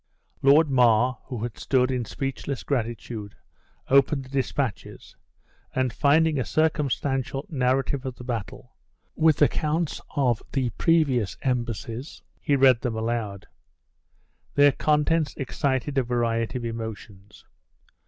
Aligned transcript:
Lord 0.41 0.71
Mar, 0.71 1.19
who 1.25 1.43
had 1.43 1.59
stood 1.59 1.91
in 1.91 2.05
speechless 2.05 2.63
gratitude, 2.63 3.35
opened 3.87 4.25
the 4.25 4.29
dispatches; 4.29 5.15
and 5.75 5.93
finding 5.93 6.39
a 6.39 6.43
circumstantial 6.43 7.45
narrative 7.49 8.03
of 8.03 8.15
the 8.15 8.23
battle, 8.23 8.71
with 9.15 9.43
accounts 9.43 10.01
of 10.15 10.41
the 10.53 10.71
previous 10.71 11.37
embassies, 11.43 12.23
he 12.41 12.55
read 12.55 12.81
them 12.81 12.95
aloud. 12.95 13.45
Their 14.55 14.71
contents 14.71 15.35
excited 15.37 15.99
a 15.99 16.01
variety 16.03 16.57
of 16.57 16.65
emotions. 16.65 17.45